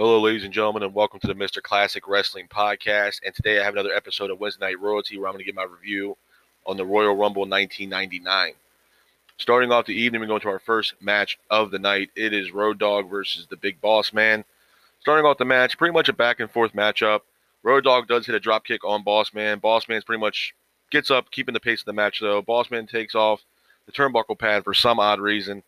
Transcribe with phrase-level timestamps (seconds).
[0.00, 1.60] Hello, ladies and gentlemen, and welcome to the Mr.
[1.60, 3.18] Classic Wrestling Podcast.
[3.26, 5.56] And today I have another episode of Wednesday Night Royalty where I'm going to give
[5.56, 6.16] my review
[6.66, 8.52] on the Royal Rumble 1999.
[9.38, 12.10] Starting off the evening, we go into our first match of the night.
[12.14, 14.44] It is Road Dogg versus the Big Boss Man.
[15.00, 17.22] Starting off the match, pretty much a back and forth matchup.
[17.64, 19.58] Road Dogg does hit a drop kick on Boss Man.
[19.58, 20.54] Boss Man's pretty much
[20.92, 22.40] gets up, keeping the pace of the match though.
[22.40, 23.42] Boss Man takes off
[23.86, 25.64] the turnbuckle pad for some odd reason.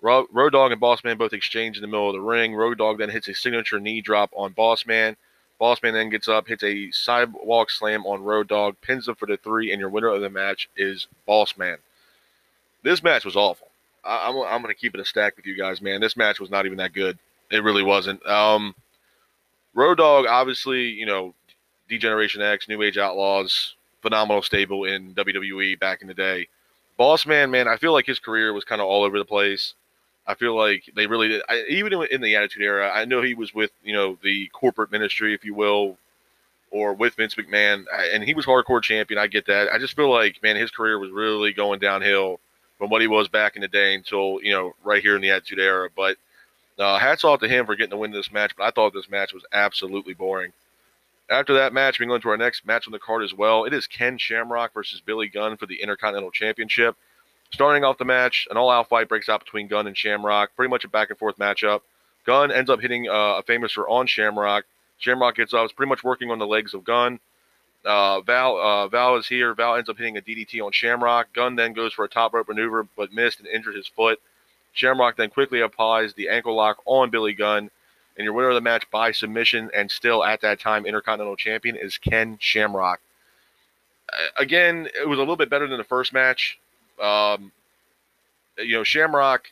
[0.00, 2.54] Road Dogg and Boss Man both exchange in the middle of the ring.
[2.54, 5.16] Road Dogg then hits a signature knee drop on Boss Man.
[5.58, 9.26] Boss Man then gets up, hits a sidewalk slam on Road Dogg, pins him for
[9.26, 11.78] the three, and your winner of the match is Boss Man.
[12.84, 13.68] This match was awful.
[14.04, 16.00] I, am I'm, I'm going to keep it a stack with you guys, man.
[16.00, 17.18] This match was not even that good.
[17.50, 18.24] It really wasn't.
[18.24, 18.74] Um,
[19.74, 21.34] Road Dogg, obviously, you know,
[21.88, 26.46] D-Generation X, New Age Outlaws, phenomenal stable in WWE back in the day.
[26.96, 29.74] Boss Man, man, I feel like his career was kind of all over the place.
[30.28, 31.42] I feel like they really did.
[31.48, 34.92] I, even in the Attitude Era, I know he was with you know the corporate
[34.92, 35.96] ministry, if you will,
[36.70, 39.18] or with Vince McMahon, and he was hardcore champion.
[39.18, 39.72] I get that.
[39.72, 42.40] I just feel like man, his career was really going downhill
[42.76, 45.30] from what he was back in the day until you know right here in the
[45.30, 45.88] Attitude Era.
[45.96, 46.18] But
[46.78, 48.52] uh, hats off to him for getting to win this match.
[48.54, 50.52] But I thought this match was absolutely boring.
[51.30, 53.64] After that match, we go into our next match on the card as well.
[53.64, 56.96] It is Ken Shamrock versus Billy Gunn for the Intercontinental Championship.
[57.50, 60.54] Starting off the match, an all-out fight breaks out between Gunn and Shamrock.
[60.54, 61.80] Pretty much a back-and-forth matchup.
[62.26, 64.64] Gunn ends up hitting uh, a Fameasser on Shamrock.
[64.98, 67.20] Shamrock gets up, is pretty much working on the legs of Gunn.
[67.84, 69.54] Uh, Val uh, Val is here.
[69.54, 71.32] Val ends up hitting a DDT on Shamrock.
[71.32, 74.20] Gunn then goes for a top rope maneuver, but missed and injured his foot.
[74.72, 77.70] Shamrock then quickly applies the ankle lock on Billy Gunn,
[78.16, 81.76] and your winner of the match by submission and still at that time Intercontinental Champion
[81.76, 83.00] is Ken Shamrock.
[84.36, 86.58] Again, it was a little bit better than the first match.
[87.00, 87.52] Um,
[88.58, 89.48] you know, Shamrock,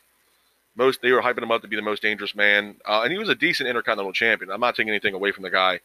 [0.75, 3.17] most they were hyping him up to be the most dangerous man, uh, and he
[3.17, 4.51] was a decent Intercontinental Champion.
[4.51, 5.79] I'm not taking anything away from the guy.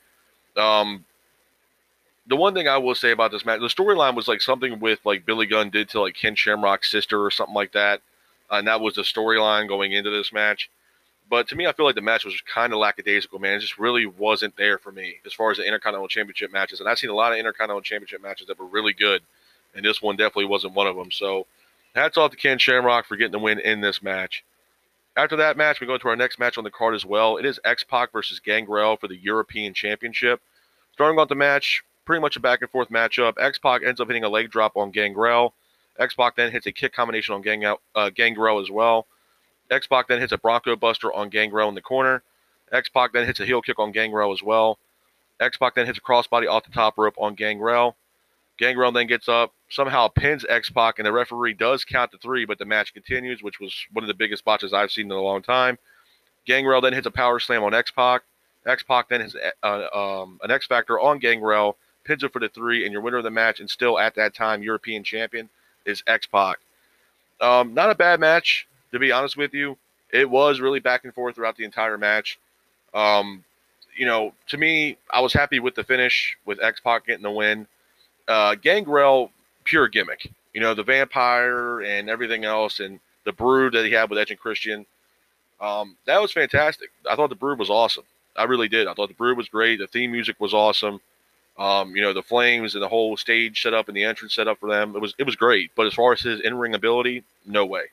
[0.57, 1.05] Um,
[2.27, 5.01] the one thing I will say about this match, the storyline was like something with
[5.05, 8.01] like Billy Gunn did to like Ken Shamrock's sister or something like that,
[8.51, 10.71] uh, and that was the storyline going into this match.
[11.31, 13.55] But to me, I feel like the match was kind of lackadaisical, man.
[13.55, 16.81] It just really wasn't there for me as far as the Intercontinental Championship matches.
[16.81, 19.23] And I've seen a lot of Intercontinental Championship matches that were really good
[19.75, 21.11] and this one definitely wasn't one of them.
[21.11, 21.47] So,
[21.95, 24.45] hats off to Ken Shamrock for getting the win in this match.
[25.17, 27.37] After that match, we go to our next match on the card as well.
[27.37, 30.41] It is X Pac versus Gangrel for the European Championship.
[30.95, 33.35] Starting off the match, pretty much a back and forth matchup.
[33.39, 35.53] X Pac ends up hitting a leg drop on Gangrel.
[35.99, 37.65] X Pac then hits a kick combination on Gang,
[37.95, 39.07] uh, Gangrel as well.
[39.71, 42.23] X Pac then hits a Bronco Buster on Gangrel in the corner.
[42.73, 44.79] X Pac then hits a heel kick on Gangrel as well.
[45.41, 47.97] X Pac then hits a crossbody off the top rope on Gangrel.
[48.59, 52.45] Gangrel then gets up, somehow pins X Pac, and the referee does count to three,
[52.45, 55.21] but the match continues, which was one of the biggest botches I've seen in a
[55.21, 55.79] long time.
[56.47, 58.23] Gangrel then hits a power slam on X Pac.
[58.67, 62.49] X Pac then hits uh, um, an X Factor on Gangrel, pins it for the
[62.49, 65.49] three, and your winner of the match, and still at that time European champion,
[65.85, 66.59] is X Pac.
[67.41, 69.77] Um, not a bad match, to be honest with you.
[70.13, 72.39] It was really back and forth throughout the entire match.
[72.93, 73.43] Um,
[73.97, 77.31] you know, to me, I was happy with the finish, with X Pac getting the
[77.31, 77.67] win
[78.29, 79.31] uh, Gangrel,
[79.65, 80.31] pure gimmick.
[80.53, 84.31] You know, the vampire and everything else, and the brood that he had with Edge
[84.31, 84.87] and Christian.
[85.61, 86.91] Um, that was fantastic.
[87.09, 88.05] I thought the brood was awesome.
[88.37, 88.87] I really did.
[88.87, 89.79] I thought the brood was great.
[89.79, 91.01] The theme music was awesome.
[91.59, 94.49] Um, you know, the flames and the whole stage set up and the entrance set
[94.49, 94.97] up for them.
[94.97, 95.71] It was it was great.
[95.77, 97.85] But as far as his in ring ability, no way.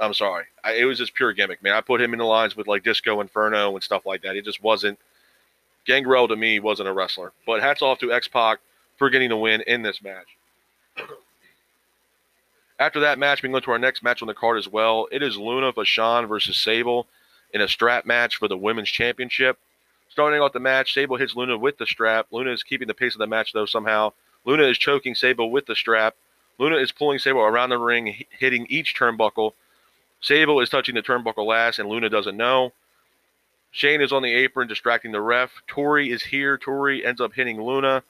[0.00, 0.44] I'm sorry.
[0.64, 1.74] I, it was just pure gimmick, man.
[1.74, 4.36] I put him in the lines with like Disco Inferno and stuff like that.
[4.36, 4.98] It just wasn't.
[5.84, 7.32] Gangrel to me wasn't a wrestler.
[7.46, 8.58] But hats off to X Pac
[8.98, 10.36] for getting the win in this match.
[12.78, 15.08] After that match, we go to our next match on the card as well.
[15.10, 17.06] It is Luna Vachon versus Sable
[17.52, 19.58] in a strap match for the women's championship.
[20.08, 22.26] Starting off the match, Sable hits Luna with the strap.
[22.30, 24.12] Luna is keeping the pace of the match though somehow.
[24.44, 26.14] Luna is choking Sable with the strap.
[26.58, 29.52] Luna is pulling Sable around the ring, hitting each turnbuckle.
[30.20, 32.72] Sable is touching the turnbuckle last, and Luna doesn't know.
[33.70, 35.62] Shane is on the apron distracting the ref.
[35.66, 36.58] Tori is here.
[36.58, 38.02] Tori ends up hitting Luna.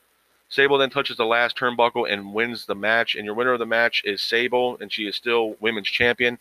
[0.49, 3.15] Sable then touches the last turnbuckle and wins the match.
[3.15, 6.39] And your winner of the match is Sable, and she is still women's champion.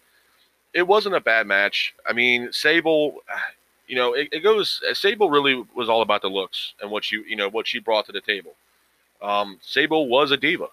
[0.74, 1.94] It wasn't a bad match.
[2.06, 3.22] I mean, Sable,
[3.88, 4.82] you know, it, it goes.
[4.94, 8.06] Sable really was all about the looks and what she, you know, what she brought
[8.06, 8.54] to the table.
[9.22, 10.68] Um, Sable was a diva.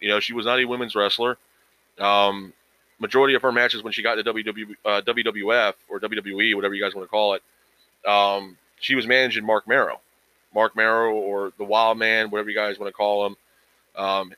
[0.00, 1.36] You know, she was not a women's wrestler.
[1.98, 2.54] Um,
[2.98, 6.82] majority of her matches when she got to WW, uh, WWF or WWE, whatever you
[6.82, 7.42] guys want to call it,
[8.08, 10.00] um, she was managing Marc Mero.
[10.54, 13.36] Marc Mero or the Wild Man, whatever you guys want to call him.
[13.96, 14.32] Um,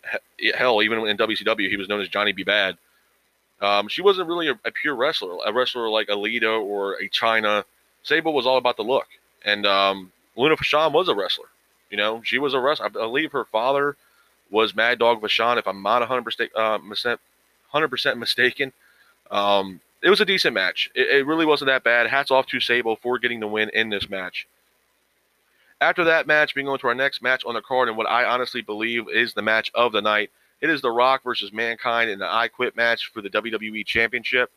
[0.55, 2.43] hell, even in WCW, he was known as Johnny B.
[2.43, 2.76] Bad.
[3.61, 7.09] Um, she wasn't really a, a, pure wrestler, a wrestler like a Lita or a
[7.09, 7.64] Chyna.
[8.03, 9.06] Sable was all about the look.
[9.44, 11.47] And um, Luna Vachon was a wrestler.
[11.91, 12.87] You know, she was a wrestler.
[12.87, 13.97] I believe her father
[14.50, 16.79] was Mad Dog Vachon, if I'm not 100%, uh,
[17.73, 18.73] 100% mistaken.
[19.31, 20.91] Um, it was a decent match.
[20.94, 22.09] It, it, really wasn't that bad.
[22.09, 24.47] Hats off to Sable for getting the win in this match.
[25.82, 28.25] After that match, we go into our next match on the card, and what I
[28.25, 30.31] honestly believe is the match of the night.
[30.61, 34.52] It is The Rock versus Mankind in the I Quit match for the WWE Championship.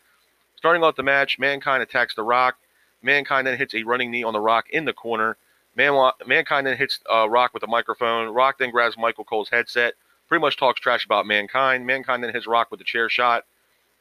[0.56, 2.57] Starting off the match, Mankind attacks The Rock.
[3.01, 5.36] Mankind then hits a running knee on The Rock in the corner.
[5.75, 8.31] Man, Mankind then hits uh, Rock with a microphone.
[8.31, 9.95] Rock then grabs Michael Cole's headset,
[10.30, 11.88] pretty much talks trash about Mankind.
[11.88, 13.45] Mankind then hits Rock with a chair shot.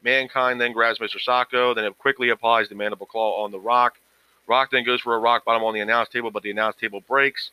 [0.03, 1.17] Mankind then grabs Mr.
[1.27, 3.99] Socko, then quickly applies the mandible claw on The Rock.
[4.47, 7.01] Rock then goes for a rock bottom on the announce table, but the announce table
[7.01, 7.51] breaks.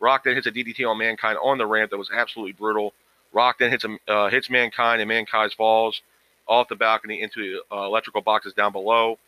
[0.00, 2.92] Rock then hits a DDT on Mankind on the ramp that was absolutely brutal.
[3.32, 6.02] Rock then hits a, uh, hits Mankind, and Mankind falls
[6.46, 9.18] off the balcony into uh, electrical boxes down below.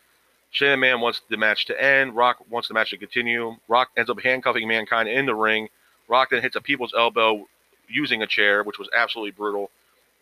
[0.51, 2.15] Shannon Man wants the match to end.
[2.15, 3.55] Rock wants the match to continue.
[3.67, 5.69] Rock ends up handcuffing Mankind in the ring.
[6.07, 7.47] Rock then hits a people's elbow
[7.87, 9.69] using a chair, which was absolutely brutal.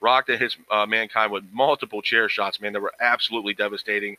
[0.02, 4.18] Rock then hits uh, Mankind with multiple chair shots, man, that were absolutely devastating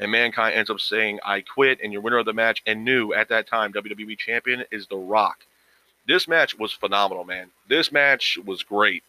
[0.00, 3.12] and Mankind ends up saying, I quit, and your winner of the match, and new
[3.12, 5.44] at that time WWE champion is The Rock.
[6.06, 7.50] This match was phenomenal, man.
[7.68, 9.04] This match was great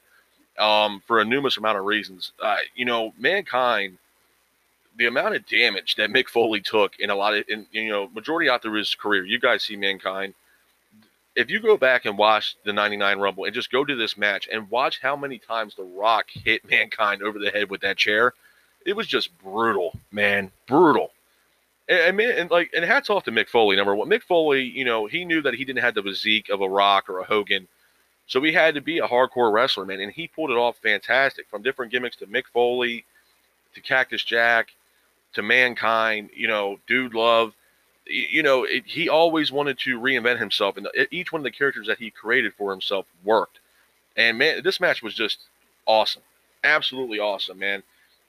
[0.60, 2.32] um, for a numerous amount of reasons.
[2.42, 3.98] Uh, you know, Mankind,
[4.98, 8.08] the amount of damage that Mick Foley took in a lot of, in, you know,
[8.14, 10.34] majority out through his career, you guys see Mankind.
[11.36, 14.48] If you go back and watch the 99 Rumble and just go to this match
[14.50, 18.34] and watch how many times The Rock hit Mankind over the head with that chair–
[18.86, 21.12] it was just brutal, man, brutal.
[21.90, 23.76] And, and man, and like, and hats off to Mick Foley.
[23.76, 26.62] Number one, Mick Foley, you know, he knew that he didn't have the physique of
[26.62, 27.68] a Rock or a Hogan,
[28.28, 31.48] so he had to be a hardcore wrestler, man, and he pulled it off fantastic.
[31.50, 33.06] From different gimmicks to Mick Foley,
[33.74, 34.70] to Cactus Jack,
[35.34, 37.54] to Mankind, you know, Dude Love.
[38.08, 41.52] You know, it, he always wanted to reinvent himself, and uh, each one of the
[41.52, 43.60] characters that he created for himself worked.
[44.16, 45.40] And man, this match was just
[45.86, 46.22] awesome,
[46.64, 47.84] absolutely awesome, man.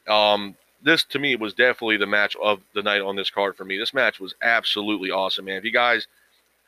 [0.08, 3.64] Um, this to me was definitely the match of the night on this card for
[3.64, 3.76] me.
[3.76, 5.56] This match was absolutely awesome, man.
[5.56, 6.06] If you guys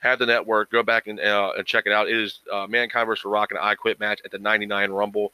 [0.01, 2.09] have the network, go back and, uh, and check it out.
[2.09, 5.33] It is uh, Mankind versus Rock and I Quit match at the 99 Rumble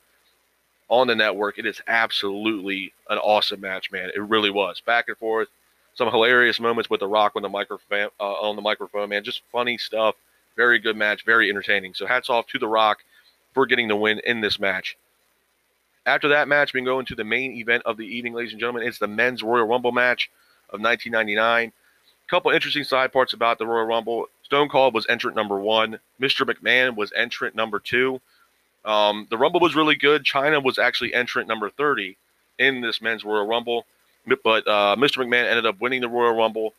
[0.88, 1.58] on the network.
[1.58, 4.10] It is absolutely an awesome match, man.
[4.14, 4.80] It really was.
[4.80, 5.48] Back and forth,
[5.94, 9.24] some hilarious moments with the Rock on the microphone, uh, on the microphone, man.
[9.24, 10.16] Just funny stuff.
[10.56, 11.94] Very good match, very entertaining.
[11.94, 12.98] So hats off to the Rock
[13.54, 14.96] for getting the win in this match.
[16.06, 18.60] After that match, we can go into the main event of the evening, ladies and
[18.60, 18.86] gentlemen.
[18.86, 20.30] It's the men's Royal Rumble match
[20.70, 21.72] of 1999.
[21.72, 24.26] A couple interesting side parts about the Royal Rumble.
[24.42, 25.98] Stone Cold was entrant number one.
[26.20, 26.48] Mr.
[26.48, 28.20] McMahon was entrant number two.
[28.84, 30.24] Um, the Rumble was really good.
[30.24, 32.16] Chyna was actually entrant number 30
[32.58, 33.86] in this men's Royal Rumble.
[34.26, 35.24] But uh, Mr.
[35.24, 36.74] McMahon ended up winning the Royal Rumble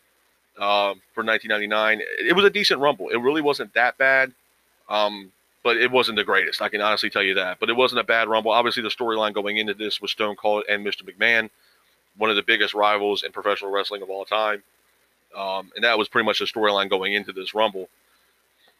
[0.57, 2.01] uh, for 1999.
[2.19, 3.09] It was a decent Rumble.
[3.09, 4.33] It really wasn't that bad.
[4.87, 5.31] Um,
[5.65, 6.61] but it wasn't the greatest.
[6.61, 7.59] I can honestly tell you that.
[7.59, 8.51] But it wasn't a bad Rumble.
[8.51, 11.01] Obviously, the storyline going into this was Stone Cold and Mr.
[11.01, 11.49] McMahon,
[12.17, 14.61] one of the biggest rivals in professional wrestling of all time.
[15.35, 17.89] Um, and that was pretty much the storyline going into this Rumble.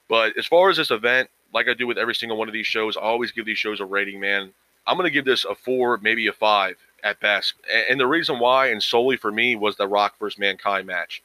[0.07, 2.67] But as far as this event, like I do with every single one of these
[2.67, 4.51] shows, I always give these shows a rating, man.
[4.85, 7.55] I'm going to give this a four, maybe a five at best.
[7.89, 11.23] And the reason why, and solely for me, was the Rock versus Mankind match.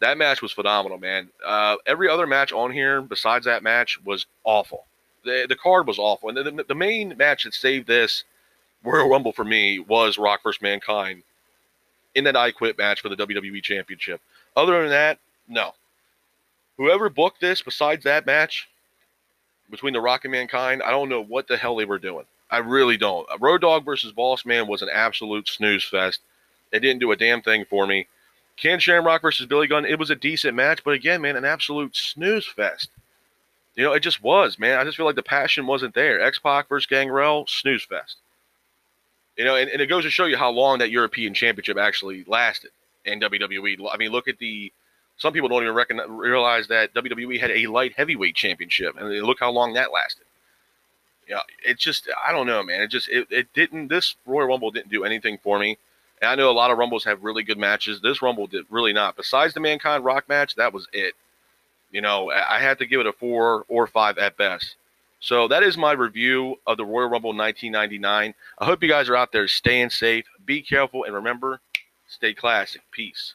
[0.00, 1.28] That match was phenomenal, man.
[1.44, 4.86] Uh, every other match on here besides that match was awful
[5.24, 8.24] the the card was awful, and the, the main match that saved this
[8.84, 11.22] Royal Rumble for me was Rock vs Mankind
[12.14, 14.20] in that I Quit match for the WWE Championship.
[14.56, 15.74] Other than that, no.
[16.76, 18.68] Whoever booked this, besides that match
[19.70, 22.24] between the Rock and Mankind, I don't know what the hell they were doing.
[22.50, 23.26] I really don't.
[23.40, 26.20] Road Dogg versus Boss Man was an absolute snooze fest.
[26.70, 28.06] They didn't do a damn thing for me.
[28.56, 31.96] Ken Shamrock versus Billy Gunn, it was a decent match, but again, man, an absolute
[31.96, 32.90] snooze fest.
[33.74, 34.78] You know, it just was, man.
[34.78, 36.20] I just feel like the passion wasn't there.
[36.20, 38.16] X Pac versus Gangrel, snooze fest.
[39.36, 42.24] You know, and, and it goes to show you how long that European Championship actually
[42.26, 42.70] lasted
[43.04, 43.88] in WWE.
[43.90, 44.72] I mean, look at the.
[45.16, 49.40] Some people don't even recognize, realize that WWE had a light heavyweight championship, and look
[49.40, 50.24] how long that lasted.
[51.28, 52.82] Yeah, it just I don't know, man.
[52.82, 53.88] It just it, it didn't.
[53.88, 55.78] This Royal Rumble didn't do anything for me.
[56.20, 58.00] And I know a lot of Rumbles have really good matches.
[58.00, 59.16] This Rumble did really not.
[59.16, 61.14] Besides the Mankind Rock match, that was it.
[61.92, 64.76] You know, I had to give it a four or five at best.
[65.20, 68.34] So that is my review of the Royal Rumble 1999.
[68.58, 71.60] I hope you guys are out there staying safe, be careful, and remember,
[72.08, 72.82] stay classic.
[72.90, 73.34] Peace.